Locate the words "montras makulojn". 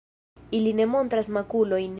0.95-1.89